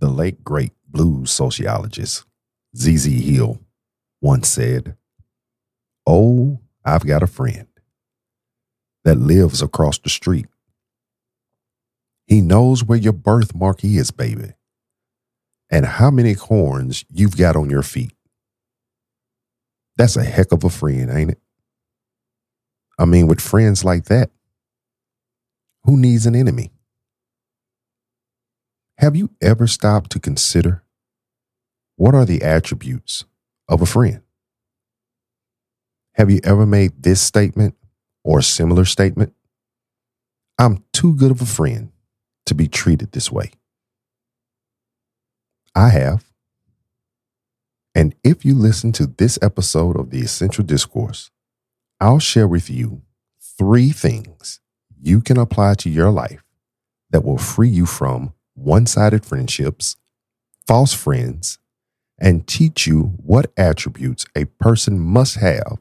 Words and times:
The 0.00 0.08
late 0.08 0.44
great 0.44 0.72
blues 0.86 1.30
sociologist 1.30 2.24
Z.Z. 2.76 3.10
Hill 3.10 3.58
once 4.20 4.48
said, 4.48 4.96
Oh, 6.06 6.60
I've 6.84 7.06
got 7.06 7.22
a 7.22 7.26
friend 7.26 7.66
that 9.04 9.16
lives 9.16 9.62
across 9.62 9.98
the 9.98 10.08
street. 10.08 10.46
He 12.26 12.40
knows 12.40 12.84
where 12.84 12.98
your 12.98 13.12
birthmark 13.12 13.84
is, 13.84 14.10
baby, 14.10 14.52
and 15.70 15.86
how 15.86 16.10
many 16.10 16.34
corns 16.34 17.04
you've 17.10 17.36
got 17.36 17.56
on 17.56 17.70
your 17.70 17.82
feet. 17.82 18.12
That's 19.96 20.16
a 20.16 20.24
heck 20.24 20.52
of 20.52 20.62
a 20.62 20.70
friend, 20.70 21.10
ain't 21.10 21.30
it? 21.32 21.40
I 22.98 23.04
mean, 23.04 23.26
with 23.26 23.40
friends 23.40 23.84
like 23.84 24.04
that, 24.04 24.30
who 25.84 25.96
needs 25.96 26.26
an 26.26 26.36
enemy? 26.36 26.70
Have 28.98 29.14
you 29.14 29.30
ever 29.40 29.68
stopped 29.68 30.10
to 30.10 30.18
consider 30.18 30.82
what 31.94 32.16
are 32.16 32.24
the 32.24 32.42
attributes 32.42 33.24
of 33.68 33.80
a 33.80 33.86
friend? 33.86 34.22
Have 36.14 36.32
you 36.32 36.40
ever 36.42 36.66
made 36.66 37.04
this 37.04 37.20
statement 37.20 37.76
or 38.24 38.40
a 38.40 38.42
similar 38.42 38.84
statement? 38.84 39.34
I'm 40.58 40.82
too 40.92 41.14
good 41.14 41.30
of 41.30 41.40
a 41.40 41.46
friend 41.46 41.92
to 42.46 42.56
be 42.56 42.66
treated 42.66 43.12
this 43.12 43.30
way. 43.30 43.52
I 45.76 45.90
have. 45.90 46.24
And 47.94 48.16
if 48.24 48.44
you 48.44 48.56
listen 48.56 48.90
to 48.94 49.06
this 49.06 49.38
episode 49.40 49.96
of 49.96 50.10
the 50.10 50.18
Essential 50.18 50.64
Discourse, 50.64 51.30
I'll 52.00 52.18
share 52.18 52.48
with 52.48 52.68
you 52.68 53.02
three 53.40 53.90
things 53.90 54.58
you 55.00 55.20
can 55.20 55.38
apply 55.38 55.74
to 55.74 55.88
your 55.88 56.10
life 56.10 56.42
that 57.10 57.24
will 57.24 57.38
free 57.38 57.68
you 57.68 57.86
from 57.86 58.34
one 58.62 58.86
sided 58.86 59.24
friendships, 59.24 59.96
false 60.66 60.92
friends, 60.92 61.58
and 62.20 62.46
teach 62.46 62.86
you 62.86 63.14
what 63.24 63.52
attributes 63.56 64.26
a 64.34 64.44
person 64.46 64.98
must 64.98 65.36
have 65.36 65.78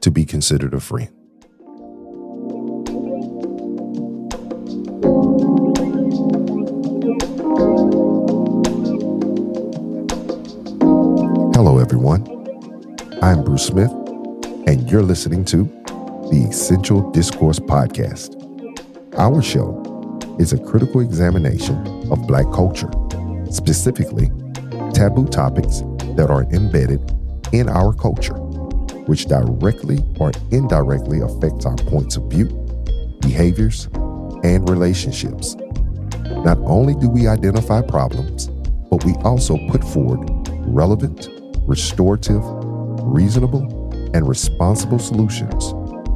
to 0.00 0.10
be 0.10 0.24
considered 0.24 0.74
a 0.74 0.80
friend. 0.80 1.10
Hello, 11.54 11.78
everyone. 11.78 12.26
I'm 13.22 13.44
Bruce 13.44 13.66
Smith, 13.66 13.92
and 14.66 14.90
you're 14.90 15.02
listening 15.02 15.44
to 15.46 15.64
the 16.30 16.46
Essential 16.50 17.10
Discourse 17.12 17.60
Podcast. 17.60 18.34
Our 19.16 19.40
show 19.40 19.97
is 20.38 20.52
a 20.52 20.58
critical 20.58 21.00
examination 21.00 21.76
of 22.10 22.26
Black 22.26 22.46
culture, 22.52 22.90
specifically 23.50 24.30
taboo 24.94 25.26
topics 25.26 25.82
that 26.16 26.28
are 26.30 26.44
embedded 26.52 27.00
in 27.52 27.68
our 27.68 27.92
culture, 27.92 28.34
which 29.06 29.26
directly 29.26 29.98
or 30.18 30.32
indirectly 30.50 31.20
affect 31.20 31.66
our 31.66 31.76
points 31.76 32.16
of 32.16 32.24
view, 32.24 32.46
behaviors, 33.20 33.86
and 34.44 34.68
relationships. 34.68 35.56
Not 36.44 36.58
only 36.66 36.94
do 36.94 37.08
we 37.08 37.26
identify 37.26 37.82
problems, 37.82 38.48
but 38.90 39.04
we 39.04 39.14
also 39.24 39.56
put 39.68 39.82
forward 39.82 40.28
relevant, 40.66 41.28
restorative, 41.66 42.42
reasonable, 43.02 43.90
and 44.14 44.28
responsible 44.28 44.98
solutions 44.98 45.72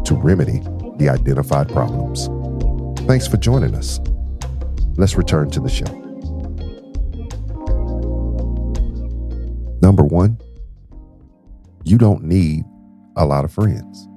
to 0.07 0.15
remedy 0.15 0.61
the 0.97 1.09
identified 1.09 1.69
problems. 1.69 2.29
Thanks 3.07 3.27
for 3.27 3.37
joining 3.37 3.75
us. 3.75 4.01
Let's 4.97 5.17
return 5.17 5.51
to 5.51 5.61
the 5.61 5.69
show. 5.69 5.87
Number 9.81 10.05
one, 10.05 10.39
you 11.85 11.99
don't 11.99 12.25
need 12.25 12.65
a 13.17 13.27
lot 13.27 13.45
of 13.45 13.53
friends. 13.53 14.09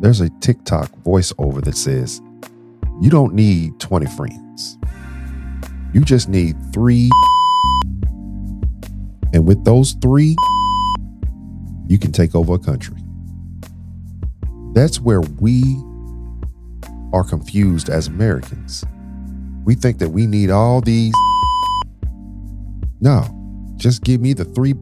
There's 0.00 0.20
a 0.20 0.30
TikTok 0.40 0.90
voiceover 1.02 1.62
that 1.64 1.76
says, 1.76 2.20
you 3.00 3.10
don't 3.10 3.34
need 3.34 3.78
20 3.80 4.06
friends. 4.16 4.78
You 5.92 6.00
just 6.00 6.28
need 6.28 6.56
three. 6.72 7.10
And 9.32 9.46
with 9.46 9.64
those 9.64 9.92
three, 10.00 10.36
you 11.86 11.98
can 11.98 12.12
take 12.12 12.34
over 12.34 12.54
a 12.54 12.58
country. 12.58 12.96
That's 14.72 15.00
where 15.00 15.20
we 15.20 15.62
are 17.14 17.22
confused 17.22 17.88
as 17.88 18.08
Americans. 18.08 18.84
We 19.64 19.76
think 19.76 19.98
that 19.98 20.10
we 20.10 20.26
need 20.26 20.50
all 20.50 20.80
these. 20.80 21.14
No, 23.00 23.24
just 23.76 24.02
give 24.02 24.20
me 24.20 24.32
the 24.32 24.44
three 24.44 24.74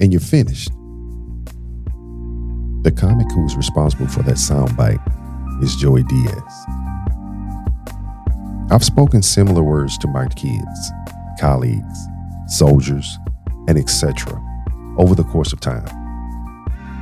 and 0.00 0.12
you're 0.12 0.20
finished. 0.20 0.70
The 2.82 2.92
comic 2.92 3.30
who's 3.32 3.56
responsible 3.56 4.08
for 4.08 4.24
that 4.24 4.36
soundbite 4.36 5.62
is 5.62 5.76
Joey 5.76 6.02
Diaz. 6.02 6.66
I've 8.70 8.84
spoken 8.84 9.22
similar 9.22 9.62
words 9.62 9.96
to 9.98 10.08
my 10.08 10.26
kids, 10.26 10.92
colleagues, 11.38 11.98
soldiers, 12.48 13.16
and 13.68 13.78
etc. 13.78 14.42
over 14.98 15.14
the 15.14 15.24
course 15.24 15.52
of 15.52 15.60
time. 15.60 15.88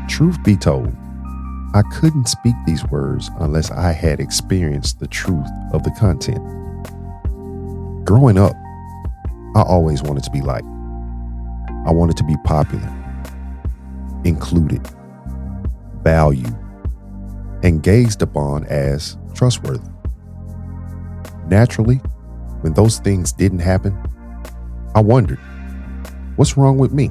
Truth 0.09 0.43
be 0.45 0.57
told, 0.57 0.95
I 1.77 1.83
couldn't 1.83 2.27
speak 2.27 2.55
these 2.65 2.87
words 2.87 3.31
unless 3.39 3.71
I 3.71 3.93
had 3.93 4.19
experienced 4.19 4.99
the 4.99 5.07
truth 5.07 5.47
of 5.75 5.83
the 5.83 5.91
content. 5.91 6.43
Growing 8.07 8.39
up, 8.39 8.55
I 9.55 9.61
always 9.61 10.03
wanted 10.03 10.25
to 10.25 10.31
be 10.31 10.41
liked. 10.41 10.67
I 11.87 11.91
wanted 11.91 12.17
to 12.17 12.25
be 12.25 12.35
popular, 12.45 12.91
included, 14.25 14.89
valued, 16.03 16.57
and 17.63 17.83
gazed 17.83 18.23
upon 18.23 18.65
as 18.69 19.19
trustworthy. 19.35 19.91
Naturally, 21.49 21.97
when 22.63 22.73
those 22.73 23.01
things 23.01 23.33
didn't 23.33 23.59
happen, 23.59 23.95
I 24.95 25.03
wondered, 25.03 25.41
what's 26.37 26.57
wrong 26.57 26.79
with 26.79 26.95
me? 26.95 27.09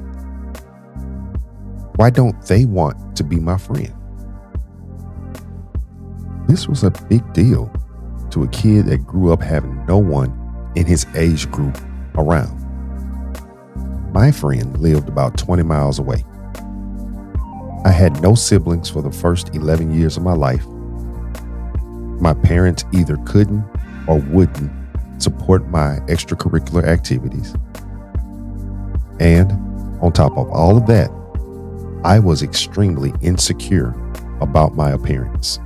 Why 1.94 2.10
don't 2.10 2.44
they 2.46 2.64
want 2.64 3.14
to 3.14 3.22
be 3.22 3.36
my 3.36 3.58
friend? 3.58 3.95
This 6.46 6.68
was 6.68 6.84
a 6.84 6.90
big 7.08 7.32
deal 7.32 7.70
to 8.30 8.44
a 8.44 8.48
kid 8.48 8.86
that 8.86 9.04
grew 9.04 9.32
up 9.32 9.42
having 9.42 9.84
no 9.86 9.98
one 9.98 10.32
in 10.76 10.86
his 10.86 11.04
age 11.16 11.50
group 11.50 11.76
around. 12.14 12.62
My 14.12 14.30
friend 14.30 14.78
lived 14.78 15.08
about 15.08 15.36
20 15.36 15.64
miles 15.64 15.98
away. 15.98 16.24
I 17.84 17.90
had 17.90 18.22
no 18.22 18.34
siblings 18.34 18.88
for 18.88 19.02
the 19.02 19.10
first 19.10 19.54
11 19.54 19.92
years 19.92 20.16
of 20.16 20.22
my 20.22 20.34
life. 20.34 20.64
My 22.20 22.32
parents 22.32 22.84
either 22.92 23.16
couldn't 23.26 23.64
or 24.06 24.20
wouldn't 24.20 24.70
support 25.20 25.68
my 25.68 25.98
extracurricular 26.06 26.84
activities. 26.84 27.54
And 29.18 29.52
on 30.00 30.12
top 30.12 30.36
of 30.36 30.48
all 30.50 30.76
of 30.76 30.86
that, 30.86 31.10
I 32.04 32.20
was 32.20 32.42
extremely 32.42 33.12
insecure 33.20 33.94
about 34.40 34.76
my 34.76 34.92
appearance. 34.92 35.58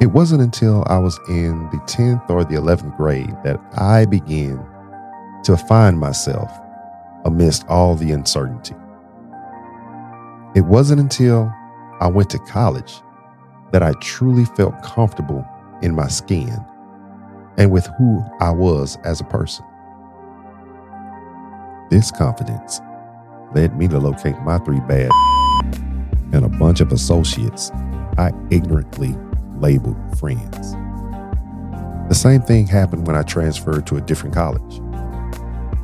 It 0.00 0.06
wasn't 0.06 0.42
until 0.42 0.84
I 0.88 0.98
was 0.98 1.18
in 1.28 1.70
the 1.70 1.78
10th 1.86 2.28
or 2.28 2.44
the 2.44 2.56
11th 2.56 2.96
grade 2.96 3.34
that 3.44 3.60
I 3.76 4.04
began 4.06 4.58
to 5.44 5.56
find 5.56 5.98
myself 5.98 6.50
amidst 7.24 7.66
all 7.68 7.94
the 7.94 8.10
uncertainty. 8.10 8.74
It 10.56 10.62
wasn't 10.62 11.00
until 11.00 11.52
I 12.00 12.08
went 12.08 12.28
to 12.30 12.38
college 12.40 12.92
that 13.72 13.82
I 13.82 13.92
truly 14.00 14.44
felt 14.44 14.82
comfortable 14.82 15.46
in 15.80 15.94
my 15.94 16.08
skin 16.08 16.58
and 17.56 17.70
with 17.70 17.86
who 17.96 18.22
I 18.40 18.50
was 18.50 18.98
as 19.04 19.20
a 19.20 19.24
person. 19.24 19.64
This 21.88 22.10
confidence 22.10 22.80
led 23.54 23.78
me 23.78 23.86
to 23.88 23.98
locate 23.98 24.38
my 24.40 24.58
three 24.58 24.80
bad 24.80 25.10
and 26.32 26.44
a 26.44 26.48
bunch 26.48 26.80
of 26.80 26.90
associates 26.90 27.70
I 28.18 28.32
ignorantly 28.50 29.16
labeled 29.64 29.96
friends. 30.18 30.72
The 32.10 32.14
same 32.14 32.42
thing 32.42 32.66
happened 32.66 33.06
when 33.06 33.16
I 33.16 33.22
transferred 33.22 33.86
to 33.86 33.96
a 33.96 34.00
different 34.02 34.34
college. 34.34 34.80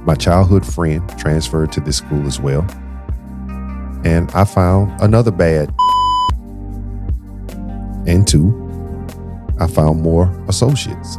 My 0.04 0.14
childhood 0.14 0.66
friend 0.66 1.02
transferred 1.18 1.72
to 1.72 1.80
this 1.80 1.96
school 1.96 2.26
as 2.26 2.38
well, 2.38 2.66
and 4.04 4.30
I 4.32 4.44
found 4.44 5.00
another 5.00 5.30
bad. 5.30 5.74
And 8.06 8.26
two, 8.26 8.48
I 9.60 9.66
found 9.66 10.00
more 10.00 10.26
associates. 10.48 11.18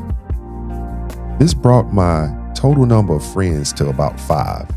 This 1.39 1.53
brought 1.53 1.93
my 1.93 2.35
total 2.55 2.87
number 2.87 3.15
of 3.15 3.23
friends 3.33 3.71
to 3.73 3.87
about 3.87 4.19
five. 4.19 4.67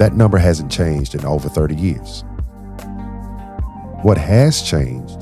That 0.00 0.14
number 0.14 0.36
hasn't 0.36 0.72
changed 0.72 1.14
in 1.14 1.24
over 1.24 1.48
30 1.48 1.76
years. 1.76 2.24
What 4.02 4.18
has 4.18 4.60
changed 4.60 5.19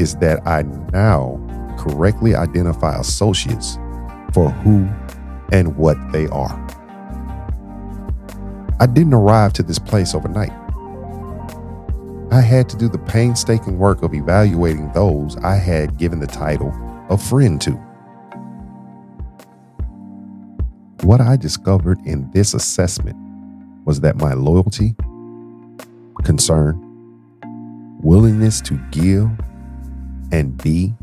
is 0.00 0.16
that 0.16 0.46
I 0.46 0.62
now 0.92 1.38
correctly 1.78 2.34
identify 2.34 2.98
associates 2.98 3.78
for 4.32 4.50
who 4.50 4.88
and 5.52 5.76
what 5.76 5.96
they 6.10 6.26
are. 6.28 6.56
I 8.80 8.86
didn't 8.86 9.12
arrive 9.12 9.52
to 9.54 9.62
this 9.62 9.78
place 9.78 10.14
overnight. 10.14 10.52
I 12.32 12.40
had 12.40 12.68
to 12.70 12.76
do 12.76 12.88
the 12.88 12.98
painstaking 12.98 13.78
work 13.78 14.02
of 14.02 14.14
evaluating 14.14 14.90
those 14.92 15.36
I 15.38 15.56
had 15.56 15.98
given 15.98 16.20
the 16.20 16.26
title 16.26 16.72
of 17.10 17.22
friend 17.22 17.60
to. 17.60 17.72
What 21.02 21.20
I 21.20 21.36
discovered 21.36 21.98
in 22.06 22.30
this 22.30 22.54
assessment 22.54 23.16
was 23.84 24.00
that 24.00 24.16
my 24.16 24.32
loyalty, 24.32 24.94
concern, 26.24 26.86
willingness 28.00 28.60
to 28.62 28.80
give 28.92 29.28
and 30.32 30.56
B 30.62 30.94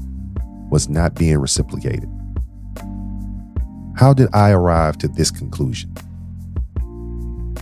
was 0.69 0.89
not 0.89 1.15
being 1.15 1.37
reciprocated. 1.37 2.09
How 3.95 4.13
did 4.13 4.29
I 4.33 4.51
arrive 4.51 4.97
to 4.99 5.07
this 5.07 5.31
conclusion? 5.31 5.93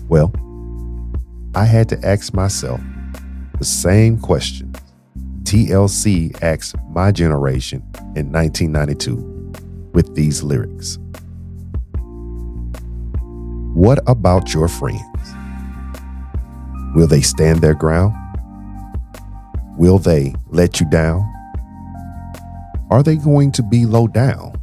Well, 0.10 0.34
I 1.56 1.66
had 1.66 1.88
to 1.90 2.06
ask 2.06 2.34
myself 2.34 2.82
the 3.58 3.66
same 3.66 4.20
question 4.20 4.74
TLC 5.44 6.36
asked 6.42 6.76
my 6.90 7.12
generation 7.12 7.82
in 8.16 8.32
1992 8.32 9.16
with 9.94 10.14
these 10.16 10.44
lyrics 10.44 10.98
What 13.74 14.00
about 14.08 14.54
your 14.54 14.68
friends? 14.68 15.02
Will 16.96 17.08
they 17.08 17.22
stand 17.22 17.62
their 17.62 17.76
ground? 17.76 18.16
Will 19.78 20.00
they 20.00 20.34
let 20.50 20.80
you 20.80 20.90
down? 20.90 21.35
Are 22.90 23.04
they 23.04 23.16
going 23.16 23.52
to 23.54 23.64
be 23.64 23.86
low 23.86 24.08
down? 24.08 24.54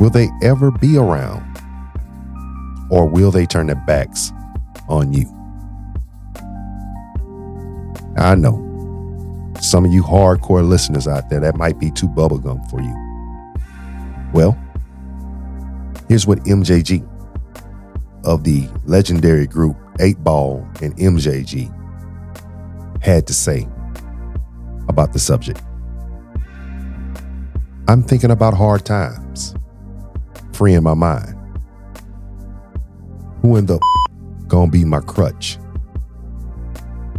Will 0.00 0.10
they 0.10 0.28
ever 0.42 0.70
be 0.70 0.96
around? 0.96 1.44
Or 2.90 3.06
will 3.06 3.30
they 3.30 3.46
turn 3.46 3.66
their 3.66 3.82
backs 3.86 4.32
on 4.88 5.12
you? 5.12 5.26
I 8.16 8.34
know 8.34 8.66
some 9.60 9.84
of 9.84 9.92
you 9.92 10.02
hardcore 10.02 10.66
listeners 10.66 11.08
out 11.08 11.28
there, 11.28 11.40
that 11.40 11.56
might 11.56 11.78
be 11.78 11.90
too 11.90 12.08
bubblegum 12.08 12.68
for 12.70 12.80
you. 12.80 12.94
Well, 14.32 14.56
here's 16.08 16.26
what 16.26 16.38
MJG 16.44 17.06
of 18.24 18.44
the 18.44 18.68
legendary 18.84 19.46
group 19.46 19.76
8 20.00 20.22
Ball 20.22 20.66
and 20.82 20.96
MJG 20.96 21.72
had 23.02 23.26
to 23.26 23.34
say 23.34 23.68
about 24.88 25.12
the 25.12 25.18
subject. 25.18 25.62
I'm 27.88 28.02
thinking 28.02 28.30
about 28.30 28.54
hard 28.54 28.84
times, 28.84 29.54
freeing 30.52 30.82
my 30.82 30.94
mind. 30.94 31.34
Who 33.42 33.56
in 33.56 33.66
the 33.66 33.78
gonna 34.48 34.70
be 34.70 34.84
my 34.84 35.00
crutch? 35.00 35.58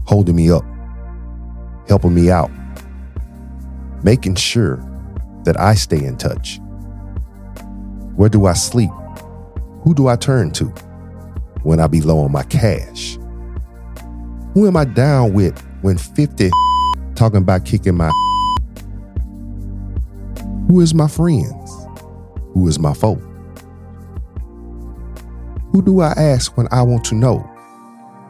Holding 0.06 0.36
me 0.36 0.52
up, 0.52 0.66
helping 1.88 2.14
me 2.14 2.30
out, 2.30 2.52
making 4.04 4.36
sure 4.36 4.78
that 5.44 5.60
I 5.60 5.76
stay 5.76 6.04
in 6.04 6.18
touch. 6.18 6.60
Where 8.16 8.30
do 8.30 8.46
I 8.46 8.54
sleep? 8.54 8.90
Who 9.84 9.94
do 9.94 10.08
I 10.08 10.16
turn 10.16 10.52
to 10.52 10.66
when 11.64 11.80
I 11.80 11.88
be 11.88 12.02
low 12.02 12.20
on 12.20 12.32
my 12.32 12.44
cash? 12.44 13.18
Who 14.54 14.68
am 14.68 14.76
I 14.76 14.86
down 14.86 15.34
with 15.34 15.62
when 15.82 15.98
50 15.98 16.50
talking 17.18 17.38
about 17.38 17.66
kicking 17.66 17.98
my 17.98 18.12
Who 20.68 20.82
is 20.82 20.94
my 20.94 21.08
friends? 21.08 21.88
Who 22.54 22.68
is 22.68 22.78
my 22.78 22.94
foe? 22.94 23.16
Who 25.72 25.82
do 25.82 26.02
I 26.02 26.12
ask 26.12 26.56
when 26.56 26.68
I 26.72 26.84
want 26.84 27.04
to 27.06 27.16
know 27.16 27.50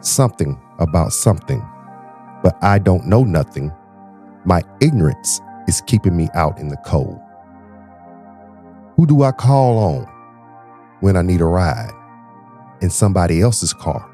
something 0.00 0.58
about 0.78 1.12
something, 1.12 1.60
but 2.42 2.56
I 2.62 2.78
don't 2.78 3.06
know 3.06 3.24
nothing? 3.24 3.70
My 4.44 4.62
ignorance 4.80 5.40
is 5.66 5.82
keeping 5.82 6.16
me 6.16 6.28
out 6.34 6.58
in 6.58 6.68
the 6.68 6.76
cold. 6.78 7.18
Who 8.96 9.06
do 9.06 9.22
I 9.22 9.32
call 9.32 9.78
on 9.78 10.04
when 11.00 11.16
I 11.16 11.22
need 11.22 11.42
a 11.42 11.46
ride 11.46 11.92
in 12.80 12.88
somebody 12.88 13.42
else's 13.42 13.74
car? 13.74 14.08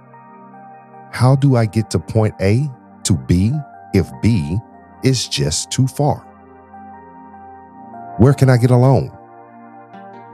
How 1.12 1.37
do 1.37 1.55
I 1.55 1.67
get 1.67 1.91
to 1.91 2.00
point 2.00 2.35
A 2.41 2.69
to 3.05 3.15
B 3.15 3.53
if 3.94 4.11
B 4.20 4.58
is 5.02 5.29
just 5.29 5.70
too 5.70 5.87
far? 5.87 6.19
Where 8.19 8.35
can 8.35 8.50
I 8.50 8.56
get 8.56 8.70
a 8.70 8.76
loan? 8.76 9.17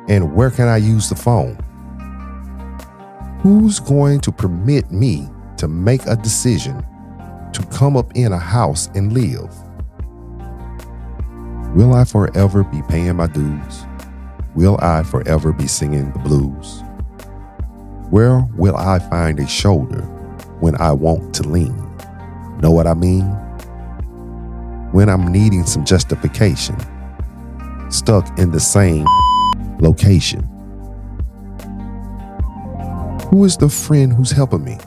And 0.09 0.35
where 0.35 0.51
can 0.51 0.67
I 0.67 0.79
use 0.79 1.09
the 1.09 1.15
phone? 1.15 1.59
Who's 3.43 3.79
going 3.79 4.21
to 4.21 4.33
permit 4.33 4.91
me 4.91 5.29
to 5.59 5.69
make 5.69 6.05
a 6.07 6.17
decision 6.17 6.85
to 7.53 7.67
come 7.71 7.97
up 7.97 8.15
in 8.17 8.33
a 8.33 8.39
house 8.39 8.89
and 8.95 9.13
live? 9.13 9.55
Will 11.75 11.95
I 11.95 12.05
forever 12.05 12.65
be 12.65 12.83
paying 12.89 13.17
my 13.17 13.29
dues? 13.29 13.87
Will 14.55 14.79
I 14.83 15.05
forever 15.05 15.53
be 15.53 15.69
singing 15.69 16.13
the 16.13 16.19
blues? 16.19 16.83
Where 18.11 18.41
will 18.57 18.77
I 18.77 18.99
find 18.99 19.39
a 19.39 19.47
shoulder 19.47 20.03
when 20.61 20.81
I 20.81 20.93
want 20.93 21.35
to 21.37 21.45
lean? 21.45 21.77
Know 22.61 22.73
what 22.73 22.87
I 22.87 22.95
mean? 22.95 23.25
When 24.93 25.09
I'm 25.09 25.29
needing 25.29 25.67
some 25.67 25.85
justification, 25.85 26.77
stuck 27.91 28.27
in 28.41 28.51
the 28.51 28.59
same 28.59 29.07
location. 29.79 30.41
Who 33.31 33.45
is 33.45 33.57
the 33.57 33.69
friend 33.69 34.13
who's 34.13 34.33
helping 34.33 34.65
me? 34.65 34.79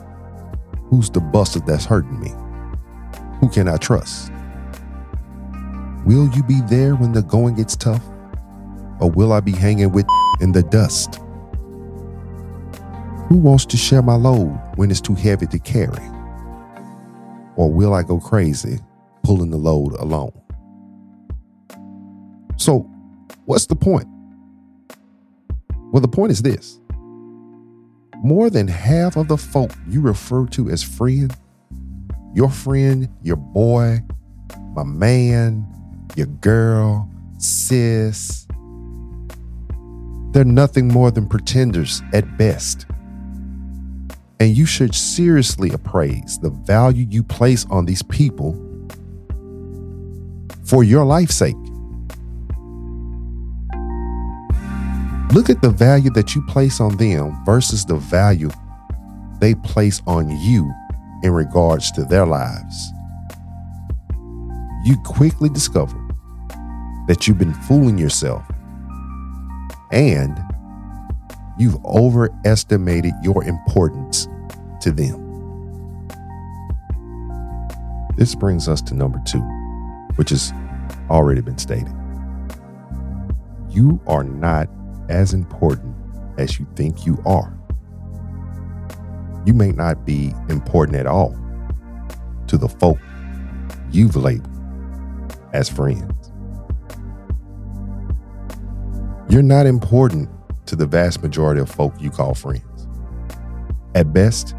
Who's 0.90 1.08
the 1.08 1.20
buster 1.20 1.60
that's 1.60 1.86
hurting 1.86 2.20
me? 2.20 2.32
Who 3.40 3.48
can 3.48 3.66
I 3.66 3.78
trust? 3.78 4.30
Will 6.04 6.28
you 6.28 6.42
be 6.42 6.60
there 6.68 6.96
when 6.96 7.12
the 7.12 7.22
going 7.22 7.54
gets 7.54 7.74
tough? 7.74 8.04
Or 9.00 9.10
will 9.10 9.32
I 9.32 9.40
be 9.40 9.52
hanging 9.52 9.90
with 9.90 10.06
in 10.42 10.52
the 10.52 10.62
dust? 10.62 11.14
Who 13.28 13.38
wants 13.38 13.64
to 13.66 13.78
share 13.78 14.02
my 14.02 14.16
load 14.16 14.60
when 14.76 14.90
it's 14.90 15.00
too 15.00 15.14
heavy 15.14 15.46
to 15.46 15.58
carry? 15.58 16.04
Or 17.56 17.72
will 17.72 17.94
I 17.94 18.02
go 18.02 18.20
crazy 18.20 18.80
pulling 19.24 19.50
the 19.50 19.56
load 19.56 19.94
alone? 19.94 20.32
So, 22.56 22.88
what's 23.46 23.66
the 23.66 23.76
point? 23.76 24.06
Well, 25.92 26.00
the 26.00 26.08
point 26.08 26.32
is 26.32 26.42
this 26.42 26.80
more 28.22 28.48
than 28.48 28.68
half 28.68 29.16
of 29.16 29.28
the 29.28 29.36
folk 29.36 29.72
you 29.88 30.00
refer 30.00 30.46
to 30.46 30.70
as 30.70 30.82
friend, 30.82 31.34
your 32.34 32.50
friend, 32.50 33.08
your 33.22 33.36
boy, 33.36 33.98
my 34.74 34.82
man, 34.82 35.66
your 36.16 36.26
girl, 36.26 37.10
sis, 37.38 38.46
they're 40.32 40.44
nothing 40.44 40.88
more 40.88 41.10
than 41.10 41.28
pretenders 41.28 42.02
at 42.12 42.36
best. 42.36 42.86
And 44.40 44.56
you 44.56 44.66
should 44.66 44.94
seriously 44.94 45.70
appraise 45.70 46.38
the 46.40 46.50
value 46.50 47.06
you 47.08 47.22
place 47.22 47.66
on 47.70 47.84
these 47.84 48.02
people 48.02 48.54
for 50.64 50.84
your 50.84 51.04
life's 51.04 51.36
sake. 51.36 51.56
Look 55.32 55.50
at 55.50 55.60
the 55.62 55.74
value 55.76 56.10
that 56.10 56.34
you 56.34 56.42
place 56.46 56.80
on 56.80 56.96
them 56.96 57.44
versus 57.44 57.84
the 57.84 57.96
value 57.96 58.50
they 59.40 59.54
place 59.56 60.00
on 60.06 60.30
you 60.40 60.72
in 61.22 61.32
regards 61.32 61.90
to 61.92 62.04
their 62.04 62.24
lives. 62.24 62.92
You 64.84 64.96
quickly 65.04 65.48
discover 65.48 65.98
that 67.08 67.26
you've 67.26 67.38
been 67.38 67.54
fooling 67.54 67.98
yourself 67.98 68.44
and 69.90 70.38
you've 71.58 71.82
overestimated 71.84 73.12
your 73.22 73.44
importance 73.44 74.28
to 74.80 74.92
them. 74.92 75.20
This 78.16 78.34
brings 78.34 78.68
us 78.68 78.80
to 78.82 78.94
number 78.94 79.20
two, 79.26 79.42
which 80.16 80.30
has 80.30 80.52
already 81.10 81.40
been 81.40 81.58
stated. 81.58 81.92
You 83.70 84.00
are 84.06 84.24
not 84.24 84.68
as 85.08 85.34
important 85.34 85.94
as 86.38 86.58
you 86.58 86.66
think 86.76 87.06
you 87.06 87.20
are. 87.26 87.56
You 89.46 89.52
may 89.52 89.72
not 89.72 90.06
be 90.06 90.32
important 90.48 90.96
at 90.96 91.06
all 91.06 91.36
to 92.46 92.56
the 92.56 92.68
folk 92.68 92.98
you've 93.90 94.16
labeled 94.16 94.50
as 95.52 95.68
friends. 95.68 96.32
You're 99.28 99.42
not 99.42 99.66
important 99.66 100.28
to 100.66 100.76
the 100.76 100.86
vast 100.86 101.22
majority 101.22 101.60
of 101.60 101.70
folk 101.70 101.94
you 102.00 102.10
call 102.10 102.34
friends. 102.34 102.86
At 103.94 104.12
best, 104.12 104.54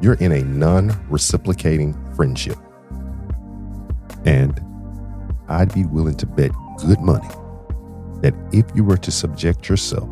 you're 0.00 0.14
in 0.14 0.32
a 0.32 0.42
non 0.42 0.90
reciprocating 1.08 1.94
friendship. 2.14 2.58
And 4.24 4.60
I'd 5.48 5.72
be 5.74 5.84
willing 5.84 6.16
to 6.16 6.26
bet 6.26 6.50
good 6.78 7.00
money 7.00 7.28
that 8.22 8.34
if 8.52 8.64
you 8.74 8.84
were 8.84 8.96
to 8.96 9.10
subject 9.10 9.68
yourself 9.68 10.08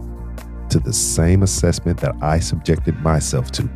to 0.68 0.78
the 0.78 0.92
same 0.92 1.42
assessment 1.42 2.00
that 2.00 2.14
I 2.22 2.38
subjected 2.38 2.96
myself 3.00 3.50
to, 3.52 3.70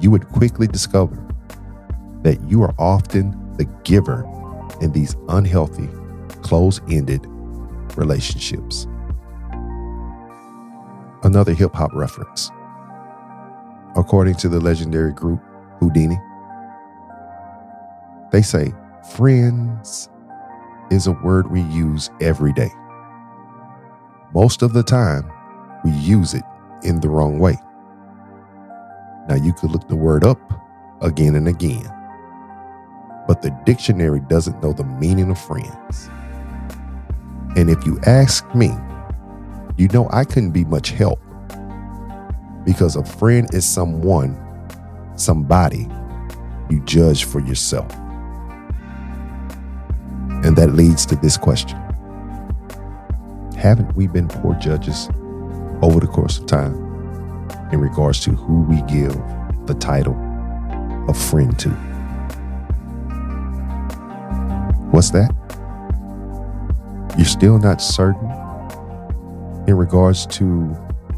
you 0.00 0.10
would 0.10 0.28
quickly 0.28 0.66
discover 0.66 1.16
that 2.22 2.40
you 2.48 2.62
are 2.62 2.74
often 2.78 3.56
the 3.56 3.64
giver 3.84 4.24
in 4.80 4.92
these 4.92 5.16
unhealthy, 5.28 5.88
close 6.42 6.80
ended 6.90 7.24
relationships. 7.96 8.86
Another 11.22 11.54
hip 11.54 11.74
hop 11.74 11.92
reference. 11.94 12.50
According 13.96 14.34
to 14.36 14.48
the 14.48 14.60
legendary 14.60 15.12
group 15.12 15.40
Whodini, 15.80 16.18
they 18.34 18.42
say, 18.42 18.74
friends 19.12 20.08
is 20.90 21.06
a 21.06 21.12
word 21.12 21.52
we 21.52 21.60
use 21.60 22.10
every 22.20 22.52
day. 22.52 22.70
Most 24.34 24.62
of 24.62 24.72
the 24.72 24.82
time, 24.82 25.30
we 25.84 25.92
use 25.92 26.34
it 26.34 26.42
in 26.82 26.98
the 26.98 27.08
wrong 27.08 27.38
way. 27.38 27.56
Now, 29.28 29.36
you 29.36 29.52
could 29.52 29.70
look 29.70 29.86
the 29.86 29.94
word 29.94 30.24
up 30.24 30.40
again 31.00 31.36
and 31.36 31.46
again, 31.46 31.88
but 33.28 33.40
the 33.40 33.56
dictionary 33.64 34.20
doesn't 34.28 34.60
know 34.60 34.72
the 34.72 34.82
meaning 34.82 35.30
of 35.30 35.40
friends. 35.40 36.10
And 37.54 37.70
if 37.70 37.86
you 37.86 38.00
ask 38.04 38.52
me, 38.52 38.72
you 39.76 39.86
know 39.88 40.08
I 40.12 40.24
couldn't 40.24 40.50
be 40.50 40.64
much 40.64 40.90
help 40.90 41.20
because 42.64 42.96
a 42.96 43.04
friend 43.04 43.48
is 43.54 43.64
someone, 43.64 44.36
somebody 45.14 45.88
you 46.68 46.80
judge 46.84 47.26
for 47.26 47.38
yourself. 47.38 47.94
And 50.54 50.62
that 50.62 50.76
leads 50.76 51.04
to 51.06 51.16
this 51.16 51.36
question 51.36 51.76
Haven't 53.56 53.96
we 53.96 54.06
been 54.06 54.28
poor 54.28 54.54
judges 54.54 55.08
over 55.82 55.98
the 55.98 56.06
course 56.06 56.38
of 56.38 56.46
time 56.46 56.74
in 57.72 57.80
regards 57.80 58.20
to 58.20 58.30
who 58.30 58.62
we 58.62 58.80
give 58.82 59.14
the 59.66 59.74
title 59.74 60.14
of 61.08 61.18
friend 61.18 61.58
to? 61.58 61.70
What's 64.92 65.10
that? 65.10 65.34
You're 67.16 67.26
still 67.26 67.58
not 67.58 67.82
certain 67.82 68.30
in 69.66 69.76
regards 69.76 70.24
to 70.38 70.72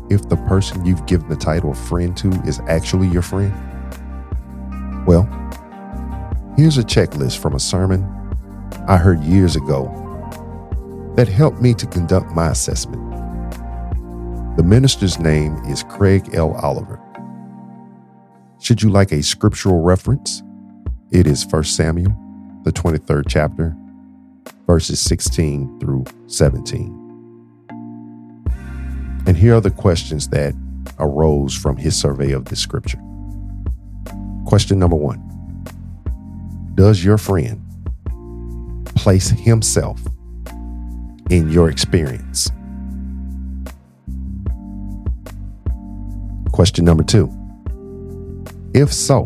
if 0.09 0.26
the 0.31 0.37
person 0.49 0.87
you've 0.87 1.05
given 1.05 1.28
the 1.28 1.37
title 1.37 1.73
of 1.73 1.78
friend 1.78 2.16
to 2.16 2.31
is 2.47 2.61
actually 2.69 3.09
your 3.09 3.21
friend? 3.21 3.52
Well, 5.07 5.25
here's 6.57 6.78
a 6.78 6.83
checklist 6.83 7.37
from 7.37 7.55
a 7.55 7.61
sermon 7.61 8.15
I 8.88 8.97
heard 8.97 9.21
years 9.25 9.57
ago 9.57 9.90
that 11.16 11.26
helped 11.26 11.61
me 11.61 11.75
to 11.75 11.88
conduct 11.88 12.31
my 12.31 12.50
assessment. 12.50 13.02
The 14.57 14.62
minister's 14.62 15.19
name 15.19 15.57
is 15.64 15.83
Craig 15.83 16.33
L. 16.35 16.52
Oliver. 16.52 17.00
Should 18.61 18.85
you 18.85 18.90
like 18.90 19.11
a 19.11 19.25
scriptural 19.25 19.83
reference, 19.83 20.45
it 21.11 21.26
is 21.26 21.45
1 21.45 21.64
Samuel, 21.64 22.16
the 22.62 22.71
23rd 22.71 23.25
chapter, 23.26 23.76
verses 24.69 25.00
16 25.00 25.81
through 25.81 26.05
17. 26.28 26.87
And 29.26 29.37
here 29.37 29.57
are 29.57 29.61
the 29.61 29.73
questions 29.73 30.28
that 30.28 30.55
arose 31.00 31.57
from 31.57 31.76
his 31.76 31.97
survey 31.97 32.31
of 32.31 32.45
the 32.45 32.55
scripture. 32.55 33.00
Question 34.47 34.78
number 34.78 34.95
one 34.95 35.19
Does 36.76 37.05
your 37.05 37.19
friend 37.19 37.65
place 39.07 39.29
himself 39.29 40.01
in 41.31 41.49
your 41.49 41.71
experience? 41.71 42.51
Question 46.51 46.85
number 46.85 47.05
two 47.05 47.31
If 48.75 48.93
so, 48.93 49.23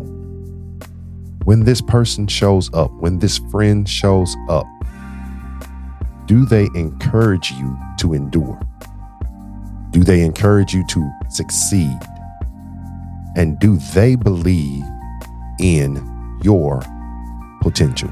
when 1.45 1.63
this 1.63 1.81
person 1.81 2.27
shows 2.27 2.71
up, 2.75 2.91
when 2.99 3.17
this 3.17 3.39
friend 3.49 3.89
shows 3.89 4.37
up, 4.49 4.67
do 6.27 6.45
they 6.45 6.69
encourage 6.75 7.49
you 7.49 7.75
to 8.01 8.13
endure? 8.13 8.61
Do 9.89 10.03
they 10.03 10.21
encourage 10.21 10.75
you 10.75 10.85
to 10.89 11.11
succeed? 11.31 11.97
And 13.35 13.57
do 13.57 13.77
they 13.95 14.13
believe 14.13 14.83
in 15.59 16.39
your 16.43 16.83
potential? 17.63 18.11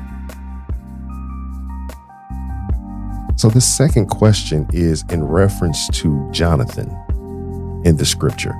So, 3.39 3.47
the 3.47 3.61
second 3.61 4.07
question 4.07 4.67
is 4.73 5.05
in 5.09 5.23
reference 5.23 5.87
to 5.99 6.29
Jonathan 6.29 6.89
in 7.85 7.95
the 7.95 8.05
scripture. 8.05 8.53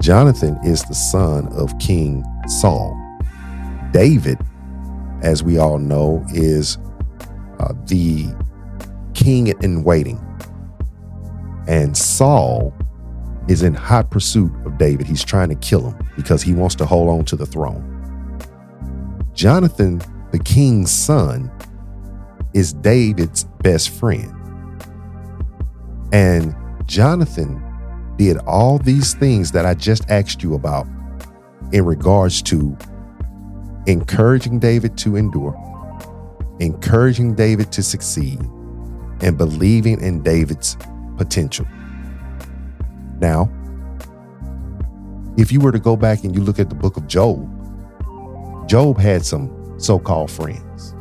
Jonathan 0.00 0.56
is 0.64 0.84
the 0.84 0.94
son 0.94 1.48
of 1.48 1.76
King 1.80 2.24
Saul. 2.46 2.96
David, 3.90 4.38
as 5.22 5.42
we 5.42 5.58
all 5.58 5.78
know, 5.78 6.24
is 6.32 6.78
uh, 7.58 7.74
the 7.86 8.32
king 9.14 9.48
in 9.64 9.82
waiting 9.82 10.24
and 11.66 11.96
Saul 11.96 12.72
is 13.48 13.64
in 13.64 13.74
hot 13.74 14.12
pursuit 14.12 14.52
of 14.64 14.78
David. 14.78 15.08
He's 15.08 15.24
trying 15.24 15.48
to 15.48 15.56
kill 15.56 15.90
him 15.90 16.08
because 16.14 16.40
he 16.40 16.54
wants 16.54 16.76
to 16.76 16.86
hold 16.86 17.08
on 17.08 17.24
to 17.24 17.34
the 17.34 17.46
throne. 17.46 17.82
Jonathan, 19.34 20.00
the 20.30 20.38
king's 20.38 20.92
son, 20.92 21.50
is 22.54 22.72
David's 22.72 23.44
best 23.62 23.90
friend. 23.90 24.34
And 26.12 26.54
Jonathan 26.86 27.62
did 28.16 28.38
all 28.38 28.78
these 28.78 29.14
things 29.14 29.52
that 29.52 29.64
I 29.64 29.74
just 29.74 30.08
asked 30.10 30.42
you 30.42 30.54
about 30.54 30.86
in 31.72 31.84
regards 31.84 32.42
to 32.42 32.76
encouraging 33.86 34.58
David 34.58 34.98
to 34.98 35.16
endure, 35.16 35.56
encouraging 36.58 37.34
David 37.34 37.72
to 37.72 37.82
succeed, 37.82 38.40
and 39.22 39.38
believing 39.38 40.00
in 40.00 40.22
David's 40.22 40.76
potential. 41.16 41.66
Now, 43.20 43.50
if 45.36 45.52
you 45.52 45.60
were 45.60 45.72
to 45.72 45.78
go 45.78 45.96
back 45.96 46.24
and 46.24 46.34
you 46.34 46.42
look 46.42 46.58
at 46.58 46.68
the 46.68 46.74
book 46.74 46.96
of 46.96 47.06
Job, 47.06 47.48
Job 48.68 48.98
had 48.98 49.24
some 49.24 49.78
so 49.78 49.98
called 49.98 50.30
friends. 50.30 50.94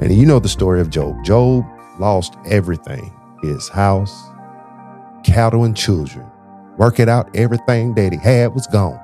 And 0.00 0.14
you 0.14 0.26
know 0.26 0.38
the 0.38 0.48
story 0.48 0.80
of 0.80 0.90
Job. 0.90 1.24
Job 1.24 1.64
lost 1.98 2.36
everything 2.46 3.12
his 3.42 3.68
house, 3.68 4.24
cattle, 5.24 5.64
and 5.64 5.76
children. 5.76 6.26
Work 6.76 7.00
it 7.00 7.08
out, 7.08 7.34
everything 7.36 7.94
that 7.94 8.12
he 8.12 8.18
had 8.18 8.54
was 8.54 8.66
gone. 8.68 9.00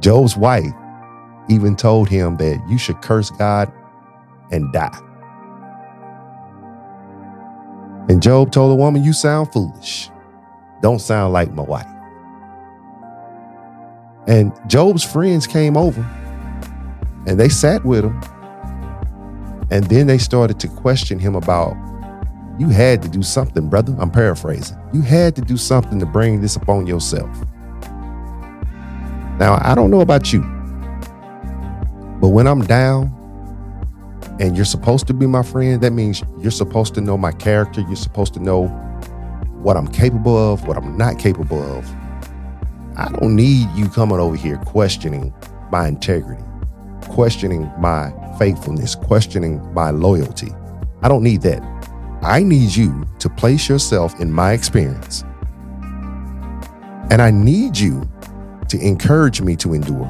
Job's 0.00 0.36
wife 0.36 0.72
even 1.48 1.76
told 1.76 2.08
him 2.08 2.36
that 2.38 2.62
you 2.68 2.78
should 2.78 3.00
curse 3.02 3.30
God 3.30 3.72
and 4.50 4.72
die. 4.72 4.98
And 8.08 8.22
Job 8.22 8.52
told 8.52 8.72
the 8.72 8.76
woman, 8.76 9.04
You 9.04 9.12
sound 9.12 9.52
foolish. 9.52 10.10
Don't 10.82 11.00
sound 11.00 11.32
like 11.32 11.52
my 11.52 11.62
wife. 11.62 11.86
And 14.26 14.52
Job's 14.68 15.04
friends 15.04 15.46
came 15.46 15.76
over 15.76 16.04
and 17.26 17.38
they 17.38 17.48
sat 17.48 17.84
with 17.84 18.04
him. 18.04 18.20
And 19.72 19.84
then 19.84 20.06
they 20.06 20.18
started 20.18 20.60
to 20.60 20.68
question 20.68 21.18
him 21.18 21.34
about, 21.34 21.74
You 22.58 22.68
had 22.68 23.00
to 23.02 23.08
do 23.08 23.22
something, 23.22 23.70
brother. 23.70 23.96
I'm 23.98 24.10
paraphrasing. 24.10 24.76
You 24.92 25.00
had 25.00 25.34
to 25.36 25.40
do 25.40 25.56
something 25.56 25.98
to 25.98 26.04
bring 26.04 26.42
this 26.42 26.56
upon 26.56 26.86
yourself. 26.86 27.30
Now, 29.38 29.58
I 29.62 29.74
don't 29.74 29.90
know 29.90 30.02
about 30.02 30.30
you, 30.30 30.42
but 32.20 32.28
when 32.28 32.46
I'm 32.46 32.60
down 32.66 33.18
and 34.38 34.56
you're 34.56 34.66
supposed 34.66 35.06
to 35.06 35.14
be 35.14 35.26
my 35.26 35.42
friend, 35.42 35.80
that 35.80 35.92
means 35.92 36.22
you're 36.38 36.50
supposed 36.50 36.92
to 36.96 37.00
know 37.00 37.16
my 37.16 37.32
character. 37.32 37.80
You're 37.80 37.96
supposed 37.96 38.34
to 38.34 38.40
know 38.40 38.66
what 39.62 39.78
I'm 39.78 39.88
capable 39.88 40.52
of, 40.52 40.68
what 40.68 40.76
I'm 40.76 40.98
not 40.98 41.18
capable 41.18 41.62
of. 41.78 41.90
I 42.98 43.08
don't 43.08 43.34
need 43.34 43.70
you 43.70 43.88
coming 43.88 44.18
over 44.18 44.36
here 44.36 44.58
questioning 44.58 45.32
my 45.70 45.88
integrity, 45.88 46.44
questioning 47.08 47.72
my 47.78 48.12
faithfulness, 48.42 48.96
questioning 48.96 49.62
my 49.72 49.90
loyalty. 49.90 50.50
I 51.02 51.08
don't 51.08 51.22
need 51.22 51.42
that. 51.42 51.62
I 52.22 52.42
need 52.42 52.74
you 52.74 53.06
to 53.20 53.28
place 53.28 53.68
yourself 53.68 54.18
in 54.18 54.32
my 54.32 54.52
experience. 54.52 55.22
And 57.12 57.22
I 57.22 57.30
need 57.30 57.78
you 57.78 58.02
to 58.66 58.80
encourage 58.80 59.40
me 59.40 59.54
to 59.56 59.74
endure. 59.74 60.08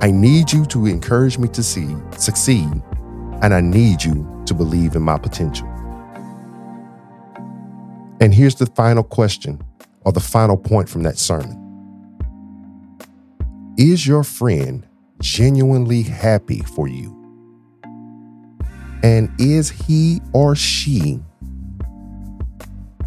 I 0.00 0.10
need 0.10 0.50
you 0.50 0.64
to 0.66 0.86
encourage 0.86 1.36
me 1.36 1.46
to 1.48 1.62
see, 1.62 1.94
succeed 2.16 2.70
and 3.42 3.52
I 3.52 3.60
need 3.60 4.02
you 4.02 4.42
to 4.46 4.54
believe 4.54 4.96
in 4.96 5.02
my 5.02 5.18
potential. 5.18 5.68
And 8.22 8.32
here's 8.32 8.54
the 8.54 8.66
final 8.66 9.02
question 9.02 9.60
or 10.06 10.12
the 10.12 10.20
final 10.20 10.56
point 10.56 10.88
from 10.88 11.02
that 11.02 11.18
sermon 11.18 11.58
Is 13.76 14.06
your 14.06 14.24
friend 14.24 14.86
genuinely 15.20 16.02
happy 16.02 16.60
for 16.60 16.88
you? 16.88 17.21
And 19.02 19.30
is 19.40 19.70
he 19.70 20.20
or 20.32 20.54
she 20.54 21.20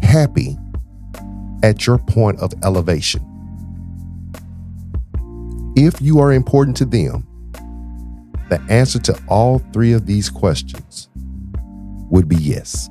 happy 0.02 0.56
at 1.62 1.86
your 1.86 1.98
point 1.98 2.38
of 2.40 2.52
elevation? 2.62 3.22
If 5.76 6.00
you 6.00 6.20
are 6.20 6.32
important 6.32 6.76
to 6.78 6.84
them, 6.84 7.26
the 8.48 8.60
answer 8.70 8.98
to 9.00 9.20
all 9.28 9.58
three 9.72 9.92
of 9.92 10.06
these 10.06 10.30
questions 10.30 11.08
would 12.10 12.28
be 12.28 12.36
yes. 12.36 12.88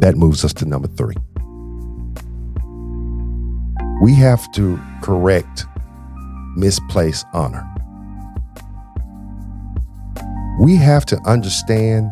That 0.00 0.14
moves 0.16 0.44
us 0.44 0.52
to 0.54 0.64
number 0.64 0.88
three. 0.88 1.16
We 4.02 4.14
have 4.14 4.50
to 4.52 4.78
correct 5.02 5.64
misplaced 6.56 7.26
honor. 7.32 7.66
We 10.58 10.74
have 10.76 11.06
to 11.06 11.20
understand, 11.24 12.10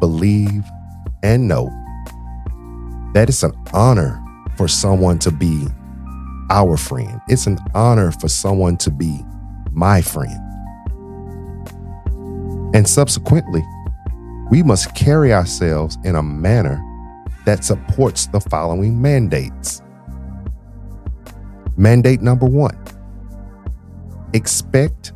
believe, 0.00 0.64
and 1.22 1.46
know 1.48 1.66
that 3.12 3.28
it's 3.28 3.42
an 3.42 3.52
honor 3.74 4.22
for 4.56 4.68
someone 4.68 5.18
to 5.20 5.30
be 5.30 5.66
our 6.50 6.78
friend. 6.78 7.20
It's 7.28 7.46
an 7.46 7.58
honor 7.74 8.10
for 8.10 8.28
someone 8.28 8.78
to 8.78 8.90
be 8.90 9.20
my 9.70 10.00
friend. 10.00 10.40
And 12.74 12.88
subsequently, 12.88 13.62
we 14.50 14.62
must 14.62 14.94
carry 14.94 15.32
ourselves 15.34 15.98
in 16.04 16.14
a 16.14 16.22
manner 16.22 16.82
that 17.44 17.64
supports 17.64 18.26
the 18.26 18.40
following 18.40 19.00
mandates. 19.00 19.82
Mandate 21.76 22.22
number 22.22 22.46
one 22.46 22.76
expect 24.34 25.12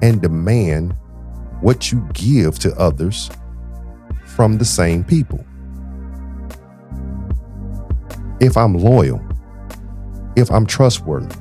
and 0.00 0.22
demand 0.22 0.94
what 1.62 1.90
you 1.90 2.06
give 2.12 2.58
to 2.58 2.76
others 2.76 3.30
from 4.26 4.58
the 4.58 4.64
same 4.64 5.04
people. 5.04 5.44
If 8.40 8.56
I'm 8.56 8.74
loyal, 8.74 9.20
if 10.36 10.50
I'm 10.50 10.66
trustworthy, 10.66 11.34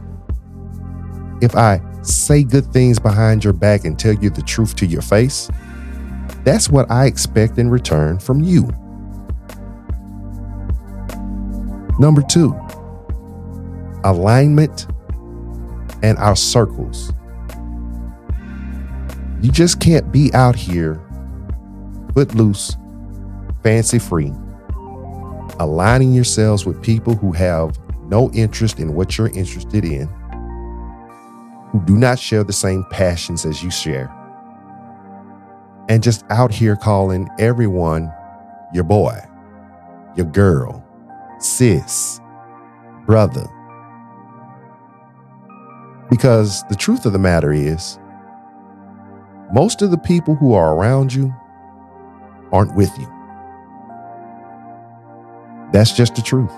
if 1.41 1.55
I 1.55 1.81
say 2.03 2.43
good 2.43 2.71
things 2.71 2.99
behind 2.99 3.43
your 3.43 3.53
back 3.53 3.85
and 3.85 3.97
tell 3.97 4.13
you 4.13 4.29
the 4.29 4.43
truth 4.43 4.75
to 4.77 4.85
your 4.85 5.01
face, 5.01 5.49
that's 6.43 6.69
what 6.69 6.89
I 6.89 7.05
expect 7.05 7.57
in 7.57 7.69
return 7.69 8.19
from 8.19 8.41
you. 8.41 8.69
Number 11.99 12.21
two, 12.21 12.55
alignment 14.03 14.87
and 16.03 16.17
our 16.17 16.35
circles. 16.35 17.13
You 19.41 19.51
just 19.51 19.79
can't 19.79 20.12
be 20.12 20.31
out 20.33 20.55
here 20.55 21.01
footloose, 22.13 22.77
fancy 23.63 23.98
free, 23.98 24.31
aligning 25.60 26.13
yourselves 26.13 26.65
with 26.65 26.81
people 26.83 27.15
who 27.15 27.31
have 27.31 27.79
no 28.03 28.29
interest 28.31 28.79
in 28.79 28.93
what 28.93 29.17
you're 29.17 29.29
interested 29.29 29.83
in, 29.83 30.07
who 31.71 31.81
do 31.86 31.98
not 31.98 32.19
share 32.19 32.43
the 32.43 32.53
same 32.53 32.86
passions 32.91 33.45
as 33.45 33.63
you 33.63 33.71
share, 33.71 34.15
and 35.89 36.03
just 36.03 36.24
out 36.29 36.53
here 36.53 36.75
calling 36.75 37.27
everyone 37.39 38.12
your 38.74 38.83
boy, 38.83 39.17
your 40.15 40.27
girl, 40.27 40.86
sis, 41.39 42.19
brother. 43.07 43.48
Because 46.12 46.63
the 46.69 46.75
truth 46.75 47.05
of 47.05 47.13
the 47.13 47.19
matter 47.19 47.53
is, 47.53 47.98
most 49.53 49.81
of 49.81 49.91
the 49.91 49.98
people 49.98 50.36
who 50.36 50.53
are 50.53 50.75
around 50.75 51.13
you 51.13 51.34
aren't 52.51 52.75
with 52.75 52.91
you. 52.98 53.08
That's 55.73 55.93
just 55.93 56.15
the 56.15 56.21
truth. 56.21 56.52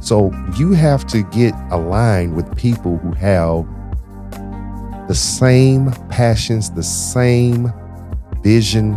So 0.00 0.32
you 0.56 0.72
have 0.72 1.06
to 1.08 1.22
get 1.22 1.54
aligned 1.70 2.36
with 2.36 2.56
people 2.56 2.98
who 2.98 3.12
have 3.12 3.66
the 5.08 5.14
same 5.14 5.92
passions, 6.08 6.70
the 6.70 6.82
same 6.82 7.72
vision, 8.42 8.92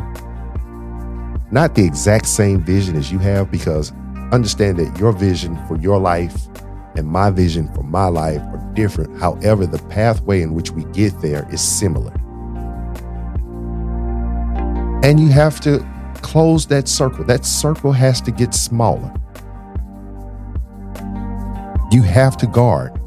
not 1.51 1.75
the 1.75 1.86
exact 1.86 2.27
same 2.27 2.63
vision 2.63 2.95
as 2.95 3.12
you 3.12 3.19
have, 3.19 3.51
because 3.51 3.93
understand 4.31 4.77
that 4.79 4.99
your 4.99 5.12
vision 5.12 5.58
for 5.67 5.77
your 5.77 5.99
life 5.99 6.47
and 6.95 7.08
my 7.08 7.29
vision 7.29 7.71
for 7.73 7.84
my 7.84 8.08
life 8.08 8.41
are 8.41 8.71
different. 8.73 9.19
However, 9.19 9.65
the 9.65 9.79
pathway 9.89 10.41
in 10.41 10.53
which 10.53 10.71
we 10.71 10.84
get 10.86 11.19
there 11.21 11.47
is 11.51 11.62
similar. 11.62 12.13
And 15.03 15.19
you 15.19 15.29
have 15.29 15.60
to 15.62 15.86
close 16.21 16.65
that 16.67 16.88
circle. 16.88 17.23
That 17.23 17.45
circle 17.45 17.91
has 17.91 18.19
to 18.21 18.31
get 18.31 18.53
smaller. 18.53 19.13
You 21.91 22.01
have 22.01 22.36
to 22.38 22.47
guard 22.47 22.99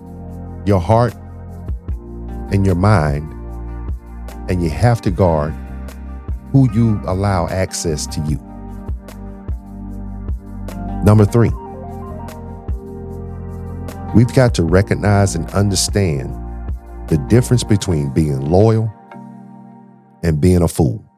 your 0.67 0.81
heart 0.81 1.15
and 2.53 2.65
your 2.65 2.75
mind, 2.75 3.31
and 4.49 4.63
you 4.63 4.71
have 4.71 5.01
to 5.03 5.11
guard 5.11 5.53
who 6.53 6.73
you 6.73 7.01
allow 7.07 7.49
access 7.49 8.07
to 8.07 8.21
you. 8.23 8.37
Number 11.05 11.25
three, 11.25 11.51
we've 14.15 14.35
got 14.35 14.55
to 14.55 14.63
recognize 14.65 15.35
and 15.35 15.49
understand 15.51 16.35
the 17.09 17.19
difference 17.29 17.65
between 17.65 18.11
being 18.13 18.41
loyal 18.41 18.93
and 20.23 20.41
being 20.41 20.63
a 20.63 20.69
fool. 20.69 21.10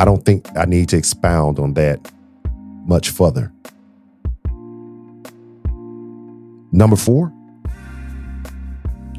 I 0.00 0.06
don't 0.06 0.24
think 0.24 0.46
I 0.56 0.64
need 0.64 0.88
to 0.88 0.96
expound 0.96 1.58
on 1.58 1.74
that 1.74 2.00
much 2.86 3.10
further. 3.10 3.52
Number 6.72 6.96
four, 6.96 7.30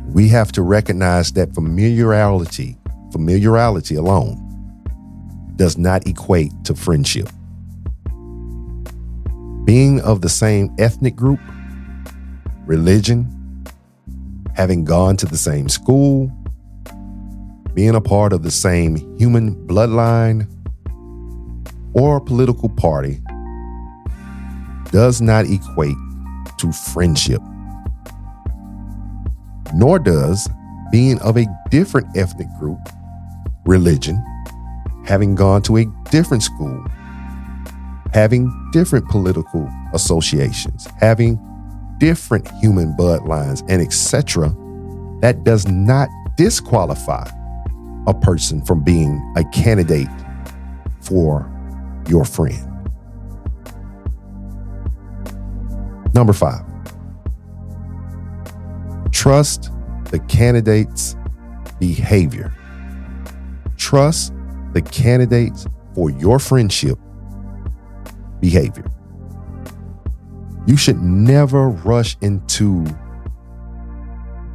we 0.08 0.28
have 0.30 0.52
to 0.54 0.64
recognize 0.64 1.34
that 1.34 1.54
familiarity, 1.54 2.80
familiarity 3.12 3.94
alone, 3.94 4.40
does 5.56 5.78
not 5.78 6.08
equate 6.08 6.52
to 6.64 6.74
friendship. 6.74 7.30
Being 9.66 10.02
of 10.02 10.22
the 10.22 10.30
same 10.30 10.74
ethnic 10.80 11.16
group, 11.16 11.40
religion, 12.66 13.28
having 14.56 14.84
gone 14.84 15.16
to 15.18 15.28
the 15.28 15.38
same 15.38 15.70
school, 15.70 16.32
being 17.76 17.94
a 17.94 18.02
part 18.02 18.34
of 18.34 18.42
the 18.42 18.50
same 18.50 18.96
human 19.20 19.54
bloodline, 19.68 20.48
or 21.94 22.18
a 22.18 22.22
political 22.22 22.70
party 22.70 23.22
does 24.92 25.22
not 25.22 25.46
equate 25.46 25.96
to 26.58 26.72
friendship. 26.72 27.42
Nor 29.74 30.00
does 30.00 30.50
being 30.92 31.20
of 31.20 31.38
a 31.38 31.46
different 31.70 32.16
ethnic 32.18 32.48
group, 32.60 32.80
religion, 33.66 34.22
having 35.06 35.36
gone 35.36 35.62
to 35.64 35.78
a 35.78 35.86
different 36.10 36.44
school, 36.44 36.86
having 38.14 38.52
different 38.72 39.08
political 39.10 39.70
associations, 39.94 40.88
having 41.00 41.40
different 41.98 42.50
human 42.60 42.94
bloodlines, 42.98 43.64
and 43.70 43.82
etc., 43.82 44.54
that 45.22 45.44
does 45.44 45.68
not 45.68 46.10
disqualify 46.36 47.30
a 48.08 48.14
person 48.14 48.64
from 48.66 48.84
being 48.84 49.22
a 49.38 49.44
candidate 49.54 50.08
for 51.02 51.50
your 52.08 52.26
friend. 52.26 52.68
Number 56.14 56.34
five, 56.34 56.66
trust 59.12 59.72
the 60.06 60.20
candidate's 60.28 61.16
behavior. 61.80 62.54
Trust 63.78 64.34
the 64.74 64.82
candidates 64.82 65.66
for 65.96 66.10
your 66.10 66.38
friendship 66.38 66.98
behavior. 68.40 68.86
You 70.68 70.78
should 70.78 71.02
never 71.02 71.70
rush 71.70 72.18
into 72.22 72.86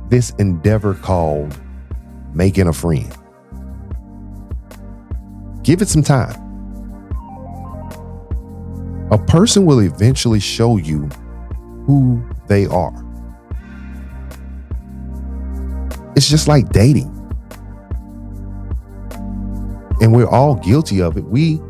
this 0.08 0.30
endeavor 0.38 0.94
called 0.94 1.58
making 2.32 2.68
a 2.68 2.72
friend. 2.72 3.12
Give 5.62 5.82
it 5.82 5.88
some 5.88 6.02
time. 6.02 6.45
A 9.10 9.18
person 9.18 9.64
will 9.66 9.80
eventually 9.80 10.40
show 10.40 10.76
you 10.76 11.08
who 11.86 12.22
they 12.48 12.66
are. 12.66 13.04
It's 16.16 16.28
just 16.28 16.48
like 16.48 16.70
dating. 16.70 17.12
And 20.00 20.14
we're 20.14 20.28
all 20.28 20.56
guilty 20.56 21.00
of 21.00 21.16
it. 21.16 21.24
We 21.24 21.60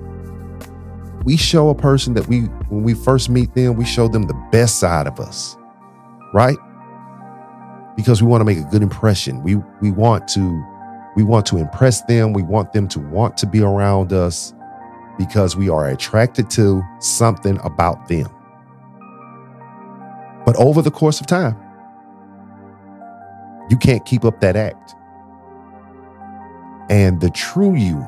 we 1.25 1.37
show 1.37 1.70
a 1.70 1.75
person 1.75 2.14
that 2.14 2.27
we 2.29 2.42
when 2.70 2.83
we 2.83 2.94
first 2.94 3.29
meet 3.29 3.55
them, 3.55 3.77
we 3.77 3.85
show 3.85 4.09
them 4.09 4.22
the 4.25 4.49
best 4.51 4.79
side 4.79 5.07
of 5.07 5.20
us. 5.20 5.57
Right? 6.33 6.57
because 7.96 8.22
we 8.22 8.29
want 8.29 8.42
to 8.42 8.44
make 8.44 8.59
a 8.59 8.68
good 8.70 8.83
impression. 8.83 9.42
We 9.42 9.57
we 9.81 9.90
want 9.90 10.29
to 10.29 10.64
we 11.16 11.22
want 11.25 11.46
to 11.46 11.57
impress 11.57 12.03
them. 12.03 12.33
We 12.33 12.42
want 12.42 12.72
them 12.72 12.87
to 12.88 13.01
want 13.01 13.37
to 13.38 13.46
be 13.46 13.62
around 13.62 14.12
us 14.12 14.53
because 15.18 15.57
we 15.57 15.68
are 15.68 15.88
attracted 15.88 16.50
to 16.50 16.83
something 17.00 17.59
about 17.64 18.09
them. 18.09 18.29
But 20.44 20.57
over 20.57 20.83
the 20.83 20.90
course 20.90 21.20
of 21.20 21.26
time, 21.26 21.57
you 23.68 23.76
can't 23.76 24.05
keep 24.05 24.24
up 24.24 24.40
that 24.40 24.57
act. 24.57 24.94
And 26.88 27.20
the 27.20 27.31
true 27.31 27.74
you 27.74 28.07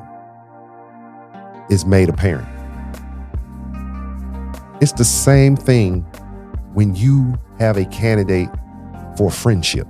is 1.69 1.85
made 1.85 2.09
apparent. 2.09 2.47
It's 4.81 4.93
the 4.93 5.03
same 5.03 5.57
thing 5.57 6.01
when 6.73 6.95
you 6.95 7.37
have 7.59 7.75
a 7.75 7.85
candidate 7.85 8.49
for 9.17 9.29
friendship. 9.29 9.85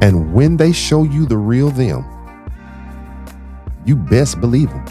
And 0.00 0.32
when 0.32 0.56
they 0.56 0.72
show 0.72 1.04
you 1.04 1.26
the 1.26 1.36
real 1.36 1.70
them, 1.70 2.04
you 3.84 3.96
best 3.96 4.40
believe 4.40 4.70
them. 4.70 4.84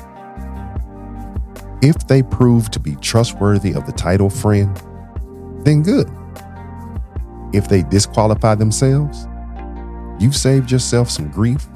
If 1.82 2.08
they 2.08 2.22
prove 2.22 2.70
to 2.72 2.80
be 2.80 2.96
trustworthy 2.98 3.74
of 3.74 3.86
the 3.86 3.92
title 3.92 4.30
friend, 4.30 4.76
then 5.66 5.82
good. 5.82 6.10
If 7.54 7.68
they 7.68 7.84
disqualify 7.84 8.56
themselves, 8.56 9.28
you've 10.20 10.36
saved 10.36 10.72
yourself 10.72 11.10
some 11.10 11.30
grief 11.30 11.68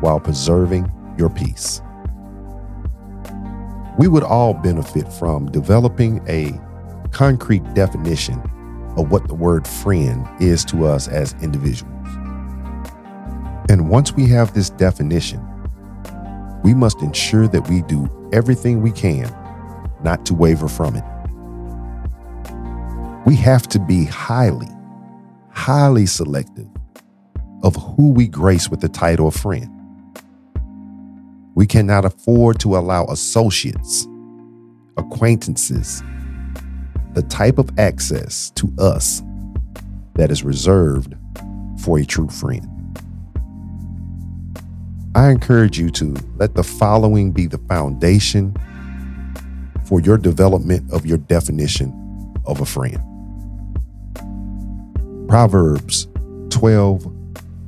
while 0.00 0.20
preserving 0.20 0.90
your 1.18 1.28
peace. 1.28 1.82
We 3.98 4.08
would 4.08 4.22
all 4.22 4.54
benefit 4.54 5.12
from 5.12 5.50
developing 5.50 6.22
a 6.28 6.58
concrete 7.10 7.74
definition 7.74 8.40
of 8.96 9.10
what 9.10 9.28
the 9.28 9.34
word 9.34 9.66
friend 9.66 10.26
is 10.40 10.64
to 10.66 10.86
us 10.86 11.08
as 11.08 11.34
individuals. 11.42 11.92
And 13.68 13.90
once 13.90 14.12
we 14.12 14.26
have 14.28 14.54
this 14.54 14.70
definition, 14.70 15.46
we 16.62 16.74
must 16.74 17.00
ensure 17.00 17.48
that 17.48 17.68
we 17.68 17.82
do 17.82 18.08
everything 18.32 18.82
we 18.82 18.92
can 18.92 19.34
not 20.02 20.24
to 20.26 20.34
waver 20.34 20.68
from 20.68 20.96
it. 20.96 21.04
We 23.26 23.36
have 23.36 23.68
to 23.68 23.78
be 23.78 24.04
highly, 24.04 24.68
highly 25.50 26.06
selective 26.06 26.68
of 27.62 27.76
who 27.76 28.10
we 28.12 28.26
grace 28.26 28.68
with 28.68 28.80
the 28.80 28.88
title 28.88 29.28
of 29.28 29.34
friend. 29.34 29.70
We 31.54 31.66
cannot 31.66 32.04
afford 32.04 32.60
to 32.60 32.76
allow 32.76 33.04
associates, 33.06 34.06
acquaintances, 34.96 36.02
the 37.14 37.22
type 37.22 37.58
of 37.58 37.78
access 37.78 38.50
to 38.52 38.72
us 38.78 39.22
that 40.14 40.30
is 40.30 40.42
reserved 40.42 41.14
for 41.82 41.98
a 41.98 42.04
true 42.04 42.28
friend. 42.28 42.79
I 45.14 45.30
encourage 45.30 45.78
you 45.78 45.90
to 45.90 46.14
let 46.36 46.54
the 46.54 46.62
following 46.62 47.32
be 47.32 47.46
the 47.46 47.58
foundation 47.58 48.54
for 49.84 50.00
your 50.00 50.16
development 50.16 50.90
of 50.92 51.04
your 51.04 51.18
definition 51.18 52.34
of 52.46 52.60
a 52.60 52.64
friend. 52.64 53.00
Proverbs 55.28 56.06
12 56.50 57.12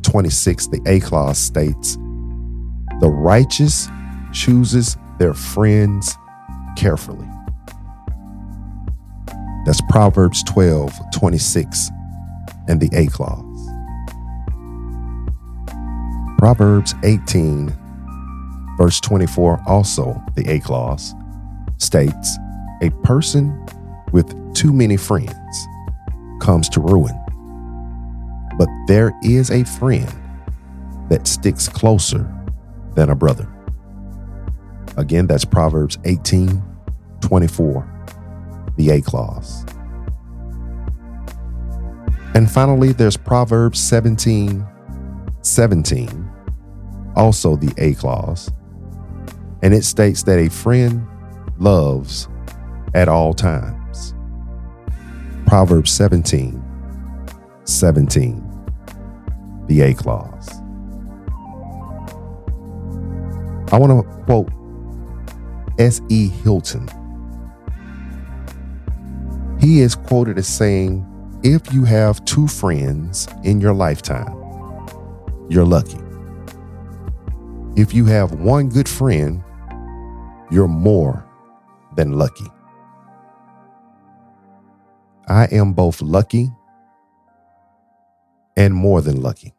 26, 0.03 0.67
the 0.69 0.81
A 0.87 1.01
clause 1.01 1.39
states, 1.39 1.97
The 3.01 3.09
righteous 3.09 3.89
chooses 4.33 4.97
their 5.19 5.35
friends 5.35 6.17
carefully. 6.77 7.29
That's 9.67 9.81
Proverbs 9.91 10.45
12 10.45 10.93
26 11.13 11.91
and 12.69 12.81
the 12.81 12.91
A 12.97 13.07
clause. 13.07 13.52
Proverbs 16.43 16.97
18, 17.05 17.73
verse 18.77 18.99
24, 18.99 19.63
also 19.65 20.21
the 20.35 20.45
A 20.51 20.59
clause, 20.59 21.15
states 21.79 22.37
A 22.83 22.91
person 23.05 23.65
with 24.11 24.35
too 24.53 24.73
many 24.73 24.97
friends 24.97 25.69
comes 26.41 26.69
to 26.71 26.81
ruin, 26.81 27.17
but 28.59 28.69
there 28.89 29.13
is 29.23 29.53
a 29.53 29.63
friend 29.63 30.13
that 31.09 31.29
sticks 31.29 31.69
closer 31.69 32.29
than 32.97 33.11
a 33.11 33.15
brother. 33.15 33.49
Again, 34.97 35.29
that's 35.29 35.45
Proverbs 35.45 35.97
18, 36.05 36.61
24, 37.21 38.09
the 38.77 38.91
A 38.91 39.01
clause. 39.01 39.65
And 42.35 42.51
finally, 42.51 42.91
there's 42.91 43.17
Proverbs 43.17 43.79
17, 43.79 44.67
17, 45.43 46.22
also 47.17 47.57
the 47.57 47.73
A 47.79 47.95
clause, 47.95 48.51
and 49.63 49.75
it 49.75 49.85
states 49.85 50.23
that 50.25 50.39
a 50.39 50.49
friend 50.49 51.07
loves 51.59 52.29
at 52.95 53.09
all 53.09 53.33
times. 53.33 54.15
Proverbs 55.47 55.91
17, 55.93 56.63
17, 57.65 58.49
the 59.67 59.81
A 59.83 59.95
clause. 59.95 60.63
I 63.73 63.79
want 63.79 64.05
to 64.05 64.25
quote 64.25 64.51
S.E. 65.79 66.29
Hinton. 66.29 66.89
He 69.59 69.81
is 69.81 69.95
quoted 69.95 70.39
as 70.39 70.47
saying, 70.47 71.07
If 71.43 71.73
you 71.73 71.85
have 71.85 72.23
two 72.25 72.47
friends 72.49 73.29
in 73.45 73.61
your 73.61 73.73
lifetime, 73.73 74.37
you're 75.49 75.65
lucky. 75.65 76.02
If 77.75 77.95
you 77.95 78.05
have 78.05 78.33
one 78.33 78.69
good 78.69 78.87
friend, 78.87 79.43
you're 80.51 80.69
more 80.69 81.27
than 81.97 82.13
lucky. 82.13 82.47
I 85.27 85.47
am 85.47 85.73
both 85.73 86.03
lucky 86.03 86.51
and 88.59 88.75
more 88.75 89.01
than 89.01 89.23
lucky. 89.23 89.55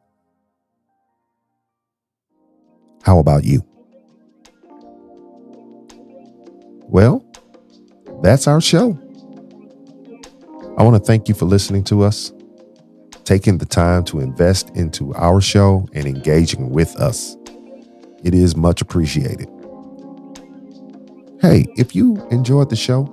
How 3.01 3.17
about 3.17 3.43
you? 3.45 3.65
Well, 6.83 7.25
that's 8.21 8.47
our 8.47 8.61
show. 8.61 8.99
I 10.77 10.83
want 10.83 10.95
to 10.95 11.03
thank 11.03 11.27
you 11.27 11.33
for 11.33 11.45
listening 11.45 11.83
to 11.85 12.03
us, 12.03 12.31
taking 13.23 13.57
the 13.57 13.65
time 13.65 14.03
to 14.05 14.19
invest 14.19 14.69
into 14.75 15.15
our 15.15 15.41
show 15.41 15.87
and 15.93 16.05
engaging 16.05 16.69
with 16.69 16.95
us. 16.97 17.35
It 18.23 18.33
is 18.33 18.55
much 18.55 18.81
appreciated. 18.81 19.49
Hey, 21.41 21.65
if 21.75 21.93
you 21.93 22.25
enjoyed 22.31 22.69
the 22.69 22.75
show, 22.75 23.03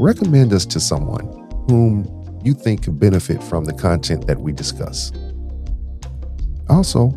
recommend 0.00 0.52
us 0.52 0.66
to 0.66 0.80
someone 0.80 1.26
whom 1.68 2.40
you 2.44 2.54
think 2.54 2.84
could 2.84 2.98
benefit 2.98 3.42
from 3.42 3.64
the 3.64 3.72
content 3.72 4.26
that 4.26 4.40
we 4.40 4.52
discuss. 4.52 5.12
Also, 6.68 7.10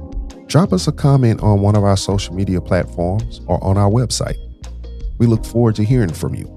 drop 0.46 0.72
us 0.72 0.88
a 0.88 0.92
comment 0.92 1.42
on 1.42 1.62
one 1.62 1.76
of 1.76 1.84
our 1.84 1.98
social 1.98 2.36
media 2.36 2.62
platforms 2.62 3.42
or 3.48 3.64
on 3.64 3.78
our 3.78 3.90
website. 3.90 4.38
We 5.18 5.26
look 5.26 5.44
forward 5.44 5.76
to 5.76 5.84
hearing 5.84 6.14
from 6.14 6.36
you. 6.36 6.48